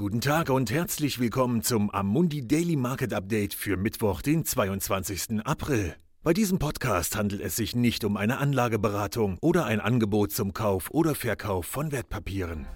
[0.00, 5.44] Guten Tag und herzlich willkommen zum Amundi Daily Market Update für Mittwoch, den 22.
[5.44, 5.94] April.
[6.22, 10.90] Bei diesem Podcast handelt es sich nicht um eine Anlageberatung oder ein Angebot zum Kauf
[10.90, 12.66] oder Verkauf von Wertpapieren.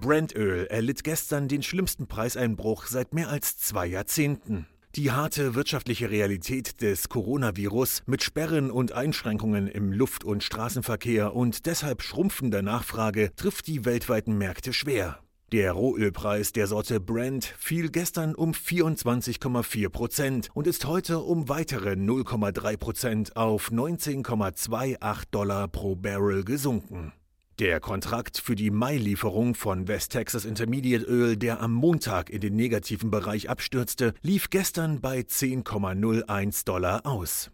[0.00, 4.68] Brandöl erlitt gestern den schlimmsten Preiseinbruch seit mehr als zwei Jahrzehnten.
[4.98, 11.66] Die harte wirtschaftliche Realität des Coronavirus mit Sperren und Einschränkungen im Luft- und Straßenverkehr und
[11.66, 15.20] deshalb schrumpfender Nachfrage trifft die weltweiten Märkte schwer.
[15.52, 21.92] Der Rohölpreis der Sorte Brent fiel gestern um 24,4 Prozent und ist heute um weitere
[21.92, 27.12] 0,3 Prozent auf 19,28 Dollar pro Barrel gesunken.
[27.58, 32.54] Der Kontrakt für die Mai-Lieferung von West Texas Intermediate Öl, der am Montag in den
[32.54, 37.50] negativen Bereich abstürzte, lief gestern bei 10,01 Dollar aus.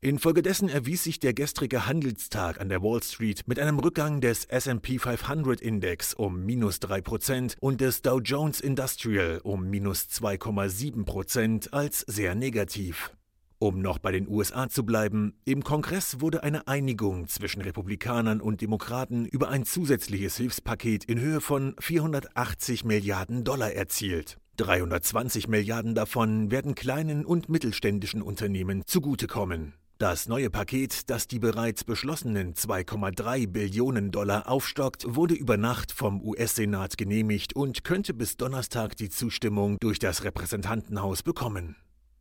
[0.00, 5.00] Infolgedessen erwies sich der gestrige Handelstag an der Wall Street mit einem Rückgang des SP
[5.00, 12.36] 500 Index um minus 3% und des Dow Jones Industrial um minus 2,7% als sehr
[12.36, 13.10] negativ.
[13.60, 18.60] Um noch bei den USA zu bleiben, im Kongress wurde eine Einigung zwischen Republikanern und
[18.60, 24.38] Demokraten über ein zusätzliches Hilfspaket in Höhe von 480 Milliarden Dollar erzielt.
[24.58, 29.74] 320 Milliarden davon werden kleinen und mittelständischen Unternehmen zugutekommen.
[29.98, 36.22] Das neue Paket, das die bereits beschlossenen 2,3 Billionen Dollar aufstockt, wurde über Nacht vom
[36.22, 41.74] US-Senat genehmigt und könnte bis Donnerstag die Zustimmung durch das Repräsentantenhaus bekommen.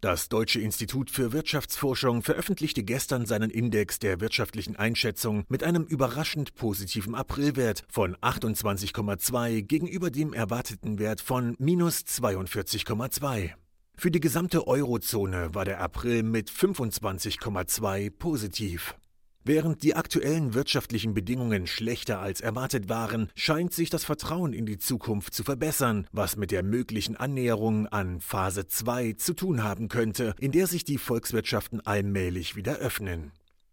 [0.00, 6.54] Das Deutsche Institut für Wirtschaftsforschung veröffentlichte gestern seinen Index der wirtschaftlichen Einschätzung mit einem überraschend
[6.54, 13.50] positiven Aprilwert von 28,2 gegenüber dem erwarteten Wert von minus 42,2.
[13.94, 18.94] Für die gesamte Eurozone war der April mit 25,2 positiv.
[19.42, 24.76] Während die aktuellen wirtschaftlichen Bedingungen schlechter als erwartet waren, scheint sich das Vertrauen in die
[24.76, 30.34] Zukunft zu verbessern, was mit der möglichen Annäherung an Phase 2 zu tun haben könnte,
[30.38, 33.32] in der sich die Volkswirtschaften allmählich wieder öffnen.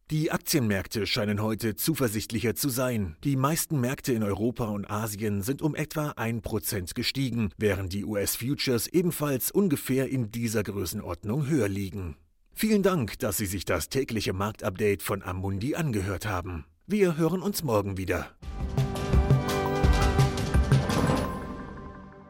[0.10, 3.18] Die Aktienmärkte scheinen heute zuversichtlicher zu sein.
[3.26, 8.88] Die meisten Märkte in Europa und Asien sind um etwa 1% gestiegen, während die US-Futures
[8.88, 12.16] ebenfalls ungefähr in dieser Größenordnung höher liegen.
[12.60, 16.66] Vielen Dank, dass Sie sich das tägliche Marktupdate von Amundi angehört haben.
[16.88, 18.32] Wir hören uns morgen wieder.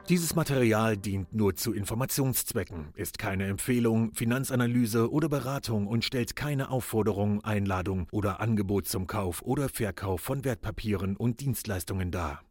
[0.10, 6.72] Dieses Material dient nur zu Informationszwecken, ist keine Empfehlung, Finanzanalyse oder Beratung und stellt keine
[6.72, 12.42] Aufforderung, Einladung oder Angebot zum Kauf oder Verkauf von Wertpapieren und Dienstleistungen dar.